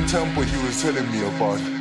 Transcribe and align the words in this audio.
same 0.00 0.24
temple 0.24 0.42
he 0.42 0.56
was 0.64 0.82
telling 0.82 1.10
me 1.10 1.20
about. 1.26 1.79